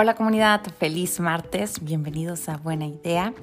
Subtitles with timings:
[0.00, 3.34] Hola comunidad, feliz martes, bienvenidos a Buena Idea,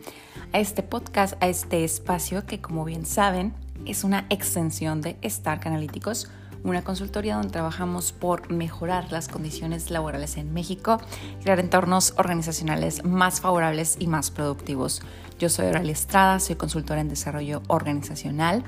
[0.54, 3.54] a este podcast, a este espacio que como bien saben
[3.86, 6.32] es una extensión de Stark Analyticos,
[6.64, 11.02] una consultoría donde trabajamos por mejorar las condiciones laborales en México,
[11.44, 15.02] crear entornos organizacionales más favorables y más productivos.
[15.38, 18.64] Yo soy Oralia Estrada, soy consultora en desarrollo organizacional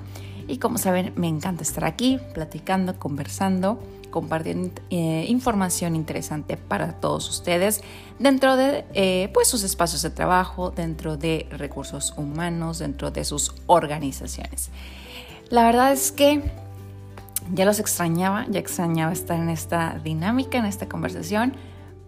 [0.49, 7.29] y como saben me encanta estar aquí platicando, conversando compartiendo eh, información interesante para todos
[7.29, 7.81] ustedes
[8.19, 13.53] dentro de eh, pues sus espacios de trabajo, dentro de recursos humanos, dentro de sus
[13.67, 14.69] organizaciones.
[15.49, 16.41] La verdad es que
[17.53, 21.53] ya los extrañaba, ya extrañaba estar en esta dinámica, en esta conversación,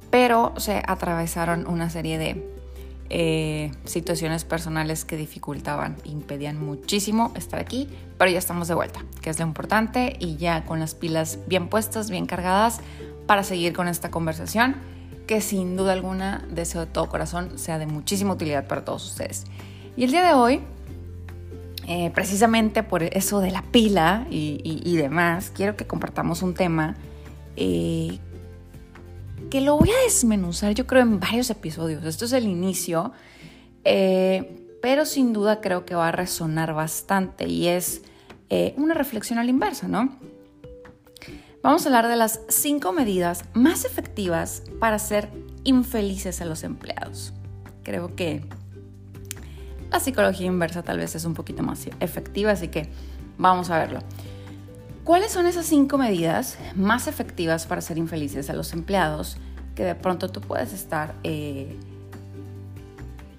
[0.10, 2.59] pero se atravesaron una serie de
[3.10, 9.30] eh, situaciones personales que dificultaban, impedían muchísimo estar aquí, pero ya estamos de vuelta, que
[9.30, 12.82] es lo importante, y ya con las pilas bien puestas, bien cargadas,
[13.26, 14.76] para seguir con esta conversación,
[15.26, 19.46] que sin duda alguna, deseo de todo corazón, sea de muchísima utilidad para todos ustedes.
[19.98, 20.62] Y el día de hoy,
[21.88, 26.96] eh, precisamente por eso de la pila y, demás, quiero que compartamos un tema
[27.56, 28.20] eh,
[29.50, 32.04] que lo voy a desmenuzar yo creo en varios episodios.
[32.04, 33.12] Esto es el inicio,
[33.84, 38.02] eh, pero sin duda creo que va a resonar bastante y es
[38.50, 40.18] eh, una reflexión a la inversa, ¿no?
[41.62, 45.30] Vamos a hablar de las cinco medidas más efectivas para ser
[45.66, 47.34] infelices a los empleados.
[47.84, 48.46] Creo que
[49.92, 52.90] la psicología inversa tal vez es un poquito más efectiva, así que
[53.38, 54.00] vamos a verlo.
[55.10, 59.38] ¿Cuáles son esas cinco medidas más efectivas para ser infelices a los empleados
[59.74, 61.80] que de pronto tú puedes estar eh,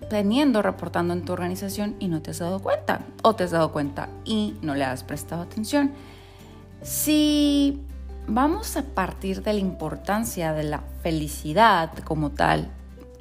[0.09, 3.03] teniendo, reportando en tu organización y no te has dado cuenta?
[3.23, 5.93] O te has dado cuenta y no le has prestado atención.
[6.83, 7.81] Si
[8.27, 12.69] vamos a partir de la importancia de la felicidad como tal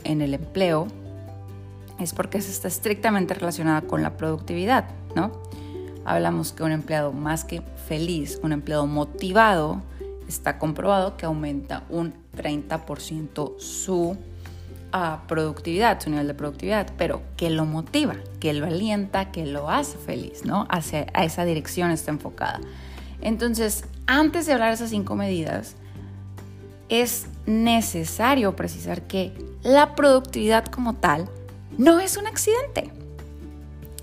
[0.04, 0.88] en el empleo,
[2.00, 4.86] es porque se está estrictamente relacionada con la productividad,
[5.16, 5.34] ¿no?
[6.06, 9.82] Hablamos que un empleado más que feliz, un empleado motivado,
[10.28, 14.16] está comprobado que aumenta un 30% su
[14.92, 19.70] ah, productividad, su nivel de productividad, pero que lo motiva, que lo alienta, que lo
[19.70, 20.68] hace feliz, ¿no?
[20.70, 22.62] Hacia esa dirección está enfocada.
[23.22, 25.76] Entonces, antes de hablar de esas cinco medidas,
[26.90, 29.34] es necesario precisar que
[29.64, 31.30] la productividad como tal
[31.78, 32.92] no es un accidente.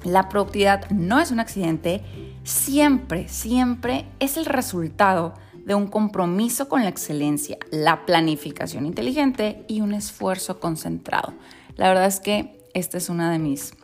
[0.06, 2.00] La productividad no es un accidente,
[2.44, 5.34] siempre, siempre es el resultado
[5.64, 11.34] de un compromiso con la excelencia, la planificación inteligente y un esfuerzo concentrado.
[11.74, 13.74] La verdad es que esta es una de mis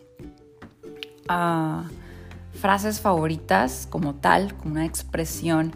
[1.26, 1.88] ah,
[2.52, 5.72] frases favoritas como tal, como una expresión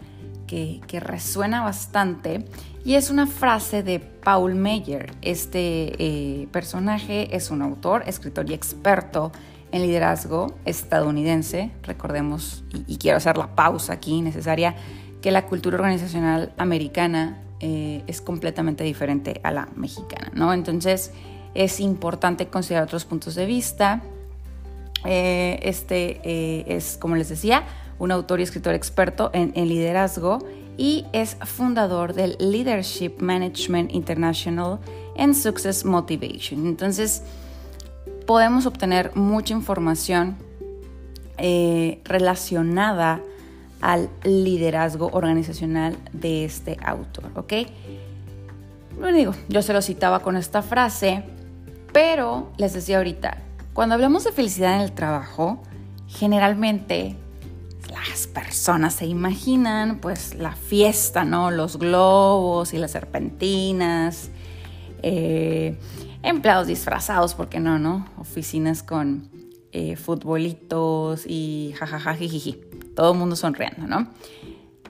[0.47, 2.45] que, resuena bastante
[2.85, 5.13] y es una frase de Paul Meyer.
[5.21, 9.33] Este eh, personaje es un autor, escritor y experto
[9.71, 11.71] en liderazgo estadounidense.
[11.83, 14.75] Recordemos, y, quiero hacer la pausa aquí necesaria,
[15.21, 20.53] que la cultura organizacional americana eh, es completamente diferente a la mexicana, ¿no?
[20.53, 21.11] Entonces
[21.55, 24.01] es importante considerar otros puntos de vista.
[25.05, 27.63] Eh, este eh, es, como les decía,
[27.99, 30.39] un autor y escritor experto en, en liderazgo
[30.77, 34.79] y es fundador del Leadership Management International
[35.17, 36.67] and Success Motivation.
[36.67, 37.23] Entonces,
[38.27, 40.37] podemos obtener mucha información
[41.39, 43.21] eh, relacionada
[43.81, 47.53] al liderazgo organizacional de este autor, ¿ok?
[48.99, 51.23] Lo digo, yo se lo citaba con esta frase,
[51.93, 53.37] pero les decía ahorita,
[53.73, 55.63] cuando hablamos de felicidad en el trabajo,
[56.07, 57.15] generalmente
[57.89, 61.51] las personas se imaginan pues la fiesta, ¿no?
[61.51, 64.31] Los globos y las serpentinas,
[65.01, 65.77] eh,
[66.23, 68.07] empleados disfrazados, porque no, no?
[68.17, 69.29] Oficinas con
[69.71, 72.17] eh, futbolitos y jajaja,
[72.95, 74.07] Todo el mundo sonriendo, ¿no?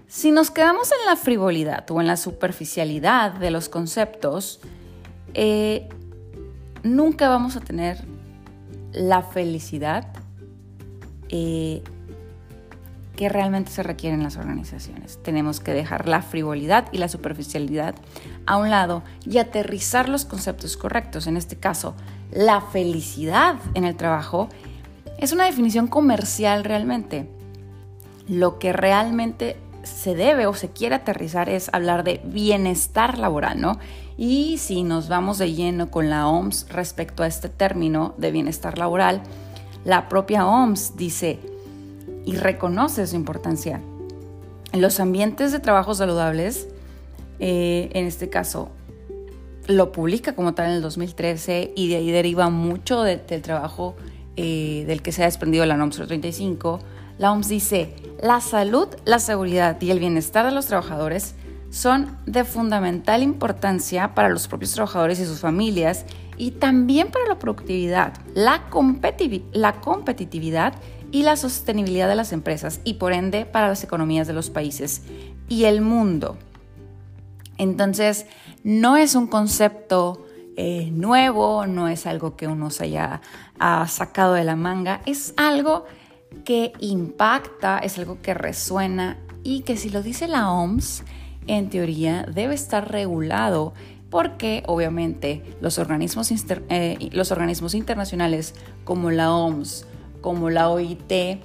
[0.08, 4.62] Si nos quedamos en la frivolidad o en la superficialidad de los conceptos,
[5.34, 5.90] eh,
[6.84, 7.98] nunca vamos a tener
[8.94, 10.08] la felicidad
[11.30, 11.84] eh,
[13.18, 15.20] que realmente se requiere en las organizaciones.
[15.24, 17.96] Tenemos que dejar la frivolidad y la superficialidad
[18.46, 21.28] a un lado y aterrizar los conceptos correctos.
[21.28, 21.96] En este caso,
[22.32, 24.48] la felicidad en el trabajo
[25.18, 27.28] es una definición comercial realmente.
[28.28, 33.80] Lo que realmente se debe o se quiere aterrizar es hablar de bienestar laboral, ¿no?
[34.16, 38.78] Y si nos vamos de lleno con la OMS respecto a este término de bienestar
[38.78, 39.24] laboral,
[39.86, 41.40] la propia OMS dice,
[42.28, 43.82] y reconoce su importancia.
[44.74, 46.68] Los ambientes de trabajo saludables,
[47.40, 48.70] eh, en este caso,
[49.68, 53.96] lo publica como tal en el 2013 y de ahí deriva mucho del trabajo
[54.36, 56.80] eh, del que se ha desprendido la NOM 035.
[57.18, 61.34] La OMS dice, la salud, la seguridad y el bienestar de los trabajadores
[61.70, 66.06] son de fundamental importancia para los propios trabajadores y sus familias
[66.38, 70.76] y también para la productividad, la competitividad
[71.18, 75.02] y la sostenibilidad de las empresas y por ende para las economías de los países
[75.50, 76.38] y el mundo.
[77.58, 78.28] Entonces,
[78.64, 80.28] no es un concepto
[80.58, 83.22] eh, nuevo, no es algo que uno se haya
[83.88, 85.86] sacado de la manga, es algo
[86.46, 91.04] que impacta, es algo que resuena y que si lo dice la OMS,
[91.48, 93.74] en teoría debe estar regulado
[94.12, 98.54] porque obviamente los organismos, eh, los organismos internacionales
[98.84, 99.88] como la OMS,
[100.22, 101.40] como la OIT,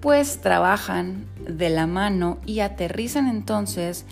[0.00, 4.06] pues trabajan de la mano y aterrizan entonces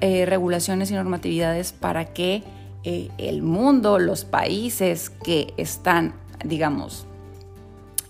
[0.00, 2.44] eh, regulaciones y normatividades para que
[2.84, 6.14] eh, el mundo, los países que están,
[6.44, 7.06] digamos,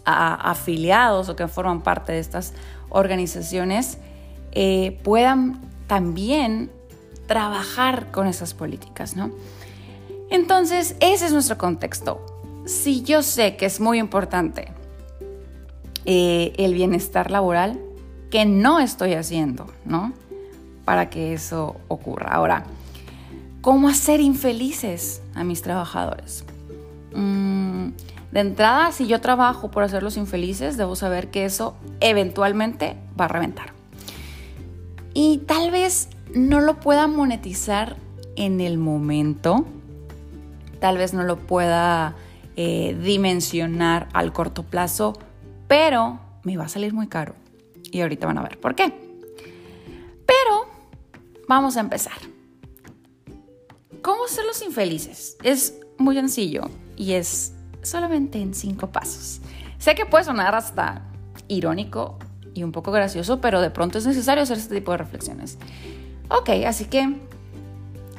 [0.05, 2.53] afiliados o que forman parte de estas
[2.91, 3.99] organizaciones,
[4.53, 6.71] eh, puedan también
[7.27, 9.31] trabajar con esas políticas, ¿no?
[10.29, 12.25] Entonces, ese es nuestro contexto.
[12.67, 14.73] Si yo sé que es muy importante
[16.05, 17.81] el bienestar laboral,
[18.31, 20.13] que no estoy haciendo, ¿no?
[20.85, 22.31] para que eso ocurra.
[22.33, 22.65] Ahora,
[23.61, 26.45] ¿cómo hacer infelices a mis trabajadores?
[27.15, 27.89] Mm,
[28.33, 33.29] de entrada, si yo trabajo por hacerlos infelices, debo saber que eso eventualmente va a
[33.29, 33.73] reventar.
[35.15, 37.97] Y tal vez no lo pueda monetizar
[38.37, 39.65] en el momento,
[40.81, 42.17] tal vez no lo pueda
[42.57, 45.17] eh, dimensionar al corto plazo,
[45.69, 47.35] pero me va a salir muy caro.
[47.85, 48.93] Y ahorita van a ver por qué.
[50.27, 50.75] Pero
[51.49, 52.15] Vamos a empezar.
[54.03, 55.37] ¿Cómo hacerlos infelices?
[55.43, 57.53] Es muy sencillo y es
[57.83, 59.41] solamente en cinco pasos.
[59.79, 61.03] Sé que puede sonar hasta
[61.49, 62.19] irónico
[62.55, 65.59] y un poco gracioso, pero de pronto es necesario hacer este tipo de reflexiones.
[66.31, 67.15] Ok, así que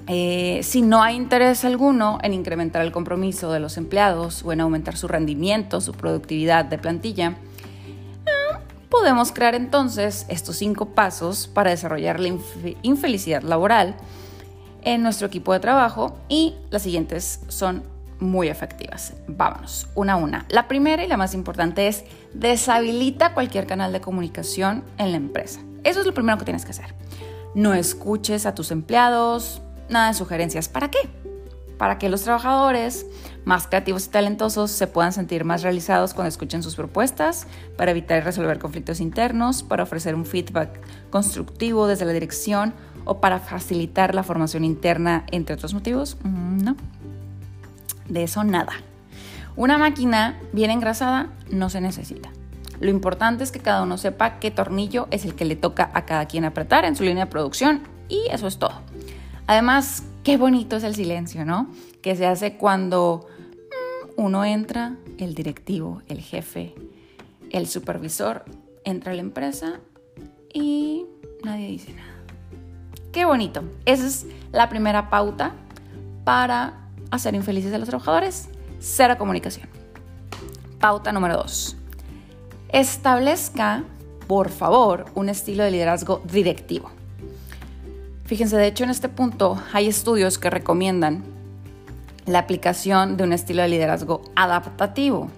[0.07, 4.61] eh, si no hay interés alguno en incrementar el compromiso de los empleados o en
[4.61, 7.37] aumentar su rendimiento, su productividad de plantilla,
[8.89, 12.37] podemos crear entonces estos cinco pasos para desarrollar la
[12.81, 13.95] infelicidad laboral
[14.83, 17.83] en nuestro equipo de trabajo y las siguientes son
[18.19, 19.13] muy efectivas.
[19.27, 20.45] Vámonos, una a una.
[20.49, 25.59] La primera y la más importante es deshabilita cualquier canal de comunicación en la empresa.
[25.83, 26.93] Eso es lo primero que tienes que hacer.
[27.53, 30.69] No escuches a tus empleados, nada de sugerencias.
[30.69, 30.99] ¿Para qué?
[31.77, 33.05] Para que los trabajadores
[33.43, 37.47] más creativos y talentosos se puedan sentir más realizados cuando escuchen sus propuestas,
[37.77, 40.79] para evitar y resolver conflictos internos, para ofrecer un feedback
[41.09, 42.73] constructivo desde la dirección
[43.03, 46.17] o para facilitar la formación interna, entre otros motivos.
[46.23, 46.75] Mm, no,
[48.07, 48.73] de eso nada.
[49.55, 52.29] Una máquina bien engrasada no se necesita.
[52.81, 56.05] Lo importante es que cada uno sepa qué tornillo es el que le toca a
[56.05, 58.81] cada quien apretar en su línea de producción y eso es todo.
[59.47, 61.69] Además, qué bonito es el silencio, ¿no?
[62.01, 63.27] Que se hace cuando
[64.15, 66.73] uno entra, el directivo, el jefe,
[67.51, 68.45] el supervisor,
[68.83, 69.79] entra a la empresa
[70.53, 71.05] y
[71.43, 72.13] nadie dice nada.
[73.11, 73.63] Qué bonito.
[73.85, 75.53] Esa es la primera pauta
[76.23, 78.49] para hacer infelices a los trabajadores.
[78.79, 79.69] Cero comunicación.
[80.79, 81.77] Pauta número dos.
[82.69, 83.83] Establezca,
[84.27, 86.91] por favor, un estilo de liderazgo directivo.
[88.25, 91.23] Fíjense, de hecho en este punto hay estudios que recomiendan
[92.25, 95.29] la aplicación de un estilo de liderazgo adaptativo,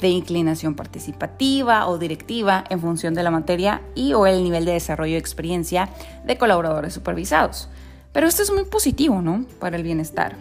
[0.00, 4.72] de inclinación participativa o directiva en función de la materia y o el nivel de
[4.72, 5.88] desarrollo y experiencia
[6.24, 7.68] de colaboradores supervisados.
[8.12, 9.46] Pero esto es muy positivo, ¿no?
[9.60, 10.34] Para el bienestar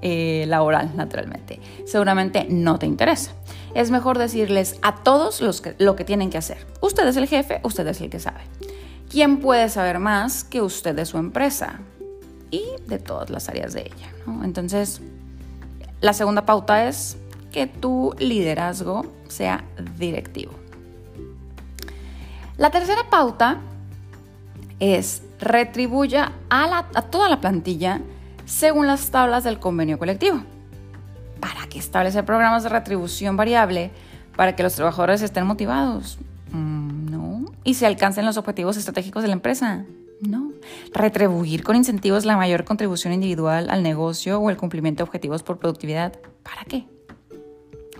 [0.00, 1.60] eh, laboral, naturalmente.
[1.84, 3.32] Seguramente no te interesa.
[3.74, 6.58] Es mejor decirles a todos los que, lo que tienen que hacer.
[6.80, 8.40] Usted es el jefe, usted es el que sabe.
[9.16, 11.80] ¿Quién puede saber más que usted de su empresa?
[12.50, 14.12] Y de todas las áreas de ella.
[14.26, 14.44] ¿no?
[14.44, 15.00] Entonces,
[16.02, 17.16] la segunda pauta es
[17.50, 19.64] que tu liderazgo sea
[19.96, 20.52] directivo.
[22.58, 23.56] La tercera pauta
[24.80, 28.02] es retribuya a, toda la plantilla
[28.44, 30.42] según las tablas del convenio colectivo.
[31.40, 33.92] ¿Para qué establecer programas de retribución variable
[34.36, 36.18] para que los trabajadores estén motivados?
[36.52, 36.85] Mm.
[37.66, 39.84] ¿Y se alcancen los objetivos estratégicos de la empresa?
[40.20, 40.52] No.
[40.94, 45.58] Retribuir con incentivos la mayor contribución individual al negocio o el cumplimiento de objetivos por
[45.58, 46.12] productividad.
[46.44, 46.86] ¿Para qué?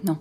[0.04, 0.20] No.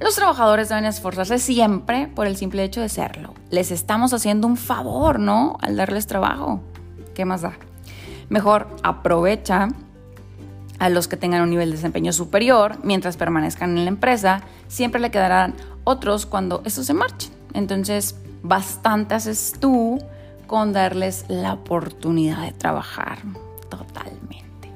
[0.00, 3.34] Los trabajadores deben esforzarse siempre por el simple hecho de serlo.
[3.50, 5.58] Les estamos haciendo un favor, ¿no?
[5.60, 6.60] Al darles trabajo.
[7.14, 7.52] ¿Qué más da?
[8.30, 9.68] Mejor aprovecha
[10.80, 15.00] A los que tengan un nivel de desempeño superior, mientras permanezcan en la empresa, siempre
[15.00, 17.30] le quedarán otros cuando estos se marchen.
[17.54, 19.98] Entonces, bastante haces tú
[20.46, 23.18] con darles la oportunidad de trabajar
[23.68, 24.70] totalmente.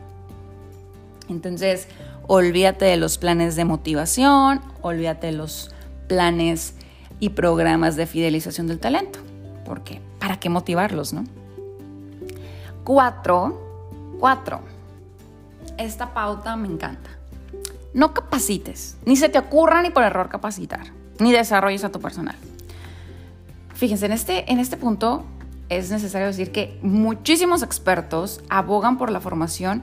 [1.29, 1.89] Entonces,
[2.27, 5.71] olvídate de los planes de motivación, olvídate de los
[6.09, 6.75] planes
[7.21, 9.19] y programas de fidelización del talento.
[9.65, 11.25] Porque, ¿para qué motivarlos, no?
[12.85, 14.61] Cuatro, cuatro.
[15.77, 17.11] Esta pauta me encanta.
[17.93, 22.37] No capacites, ni se te ocurra ni por error capacitar, ni desarrolles a tu personal.
[23.77, 25.27] Fíjense, en este, en este punto
[25.69, 29.83] es necesario decir que muchísimos expertos abogan por la formación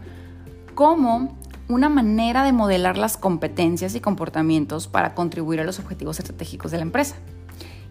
[0.73, 1.37] como
[1.69, 6.77] una manera de modelar las competencias y comportamientos para contribuir a los objetivos estratégicos de
[6.77, 7.15] la empresa,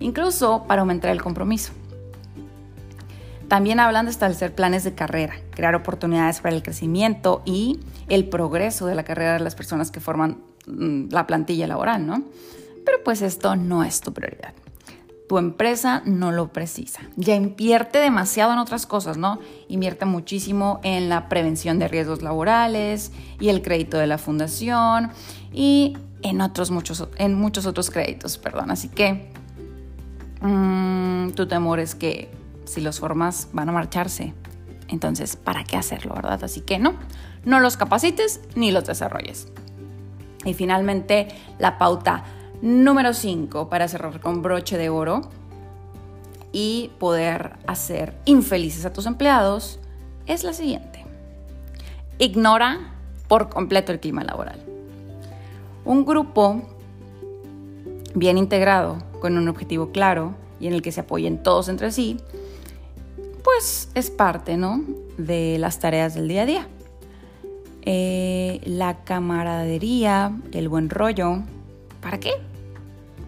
[0.01, 1.73] incluso para aumentar el compromiso.
[3.47, 7.79] También hablan de establecer planes de carrera, crear oportunidades para el crecimiento y
[8.09, 12.25] el progreso de la carrera de las personas que forman mm, la plantilla laboral, ¿no?
[12.85, 14.55] Pero pues esto no es tu prioridad
[15.33, 17.01] tu empresa no lo precisa.
[17.17, 19.39] Ya invierte demasiado en otras cosas, ¿no?
[19.67, 25.11] Invierte muchísimo en la prevención de riesgos laborales y el crédito de la fundación
[25.51, 28.71] y en otros muchos, en muchos otros créditos, perdón.
[28.71, 29.33] Así que
[30.43, 32.31] mm, tu temor es que
[32.67, 34.35] si los formas van a marcharse.
[34.89, 36.45] Entonces, ¿para qué hacerlo, verdad?
[36.45, 36.93] Así que no,
[37.47, 39.49] no los capacites ni los desarrolles.
[40.45, 42.23] Y finalmente, la pauta
[42.63, 45.23] Número 5, para cerrar con broche de oro
[46.53, 49.81] y poder hacer infelices a tus empleados,
[50.27, 51.05] es la siguiente.
[52.19, 52.95] Ignora
[53.27, 54.65] por completo el clima laboral.
[55.85, 56.63] Un grupo
[58.15, 62.19] bien integrado, con un objetivo claro y en el que se apoyen todos entre sí,
[63.43, 64.85] pues es parte ¿no?
[65.19, 66.69] de las tareas del día a día.
[67.85, 71.43] Eh, la camaradería, el buen rollo,
[72.01, 72.52] ¿para qué?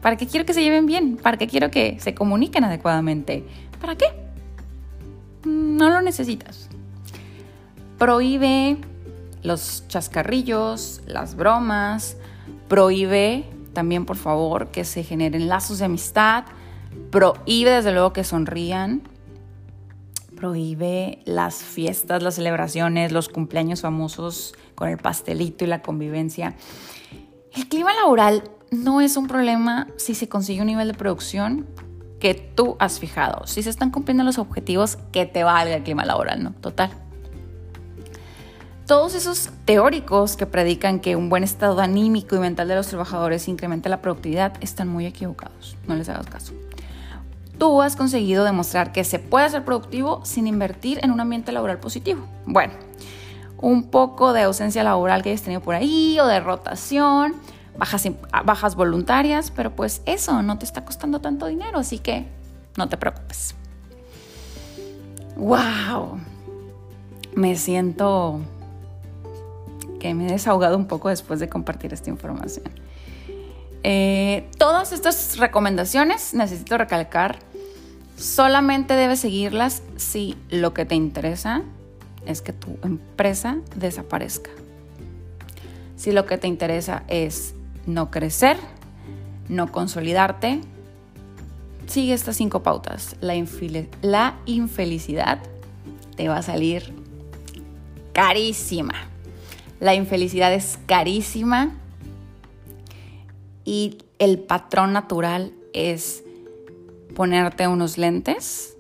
[0.05, 1.17] ¿Para qué quiero que se lleven bien?
[1.17, 3.43] ¿Para qué quiero que se comuniquen adecuadamente?
[3.81, 4.05] ¿Para qué?
[5.47, 6.69] No lo necesitas.
[7.97, 8.77] Prohíbe
[9.43, 12.19] los chascarrillos, las bromas,
[12.69, 16.45] prohíbe también, por favor, que se generen lazos de amistad,
[17.11, 19.09] prohíbe desde luego que sonrían,
[20.37, 26.57] prohíbe las fiestas, las celebraciones, los cumpleaños famosos con el pastelito y la convivencia.
[27.55, 28.43] El clima laboral
[28.75, 31.67] no es un problema si se consigue un nivel de producción
[32.21, 33.47] que tú has fijado.
[33.47, 36.53] Si se están cumpliendo los objetivos, que te valga el clima laboral, ¿no?
[36.53, 36.91] Total.
[38.87, 43.49] Todos esos teóricos que predican que un buen estado anímico y mental de los trabajadores
[43.49, 45.77] incrementa la productividad están muy equivocados.
[45.87, 46.53] No les hagas caso.
[47.59, 51.79] Tú has conseguido demostrar que se puede ser productivo sin invertir en un ambiente laboral
[51.79, 52.27] positivo.
[52.47, 52.75] Bueno,
[53.59, 57.35] un poco de ausencia laboral que hayas tenido por ahí o de rotación
[57.77, 58.09] bajas,
[58.45, 62.27] bajas voluntarias, pero pues eso no te está costando tanto dinero, así que
[62.77, 63.55] no te preocupes.
[65.37, 66.19] ¡Wow!
[67.35, 68.41] Me siento
[69.99, 72.65] que me he desahogado un poco después de compartir esta información.
[73.83, 77.39] Eh, todas estas recomendaciones, necesito recalcar,
[78.17, 81.63] solamente debes seguirlas si lo que te interesa
[82.27, 84.51] es que tu empresa desaparezca.
[85.97, 87.55] Si lo que te interesa es
[87.87, 88.57] no crecer,
[89.49, 90.61] no consolidarte.
[91.87, 93.17] Sigue estas cinco pautas.
[93.21, 93.35] La,
[94.03, 95.43] la infelicidad
[96.17, 96.95] te va a salir
[98.13, 98.95] carísima.
[99.81, 101.75] La infelicidad es carísima
[103.65, 106.23] y el patrón natural es
[107.15, 108.77] ponerte unos lentes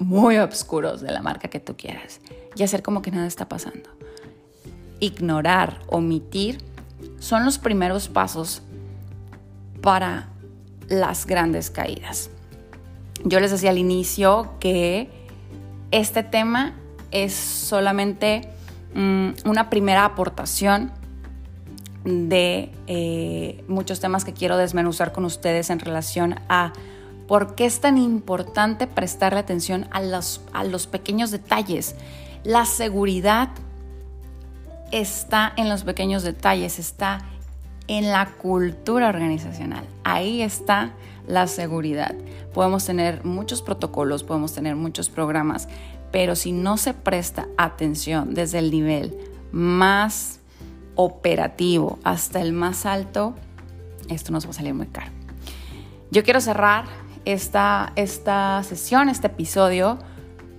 [0.00, 2.20] muy oscuros de la marca que tú quieras
[2.56, 3.90] y hacer como que nada está pasando.
[5.00, 6.58] Ignorar, omitir
[7.18, 8.62] son los primeros pasos
[9.80, 10.28] para
[10.88, 12.30] las grandes caídas.
[13.24, 15.10] Yo les decía al inicio que
[15.90, 16.74] este tema
[17.10, 18.48] es solamente
[18.94, 20.92] mm, una primera aportación
[22.04, 26.72] de eh, muchos temas que quiero desmenuzar con ustedes en relación a
[27.26, 31.94] por qué es tan importante prestarle atención a los, a los pequeños detalles.
[32.44, 33.50] La seguridad
[34.92, 37.20] está en los pequeños detalles, está
[37.86, 39.84] en la cultura organizacional.
[40.04, 40.92] Ahí está
[41.26, 42.14] la seguridad.
[42.54, 45.68] Podemos tener muchos protocolos, podemos tener muchos programas,
[46.10, 49.16] pero si no se presta atención desde el nivel
[49.52, 50.40] más
[50.94, 53.34] operativo hasta el más alto,
[54.08, 55.12] esto nos va a salir muy caro.
[56.10, 56.86] Yo quiero cerrar
[57.24, 59.98] esta, esta sesión, este episodio,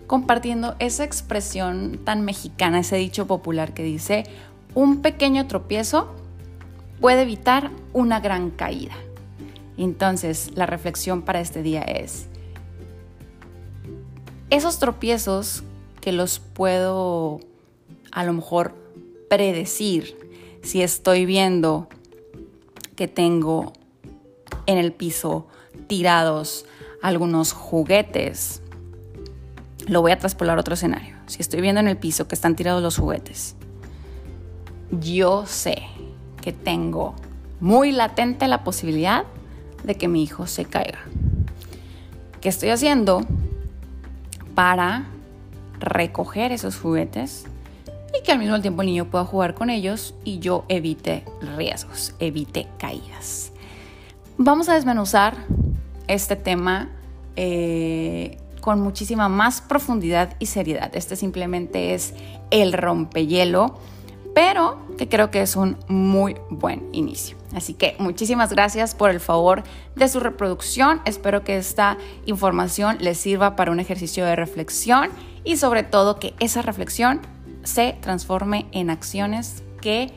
[0.10, 4.24] compartiendo esa expresión tan mexicana, ese dicho popular que dice,
[4.74, 6.10] un pequeño tropiezo
[7.00, 8.96] puede evitar una gran caída.
[9.78, 12.28] Entonces, la reflexión para este día es,
[14.50, 15.62] esos tropiezos
[16.02, 17.40] que los puedo
[18.12, 18.74] a lo mejor
[19.30, 20.18] predecir
[20.64, 21.88] si estoy viendo
[22.96, 23.74] que tengo
[24.66, 25.46] en el piso
[25.86, 26.66] tirados
[27.04, 28.64] algunos juguetes,
[29.90, 31.16] lo voy a traspolar a otro escenario.
[31.26, 33.56] Si estoy viendo en el piso que están tirados los juguetes,
[34.92, 35.82] yo sé
[36.42, 37.16] que tengo
[37.60, 39.24] muy latente la posibilidad
[39.84, 41.00] de que mi hijo se caiga.
[42.40, 43.26] ¿Qué estoy haciendo
[44.54, 45.08] para
[45.80, 47.46] recoger esos juguetes
[48.18, 51.26] y que al mismo tiempo el niño pueda jugar con ellos y yo evite
[51.58, 53.52] riesgos, evite caídas?
[54.38, 55.36] Vamos a desmenuzar
[56.08, 56.90] este tema
[57.36, 60.96] eh, con muchísima más profundidad y seriedad.
[60.96, 62.14] Este simplemente es
[62.52, 63.78] el rompehielo
[64.34, 67.38] pero que creo que es un muy buen inicio.
[67.54, 69.64] Así que muchísimas gracias por el favor
[69.96, 71.02] de su reproducción.
[71.06, 75.10] Espero que esta información les sirva para un ejercicio de reflexión
[75.44, 77.22] y sobre todo que esa reflexión
[77.64, 80.12] se transforme en acciones que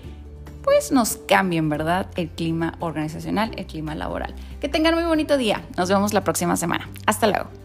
[0.63, 2.09] pues nos cambien, ¿verdad?
[2.15, 4.35] El clima organizacional, el clima laboral.
[4.61, 5.65] Que tengan muy bonito día.
[5.77, 6.89] Nos vemos la próxima semana.
[7.07, 7.62] Hasta luego.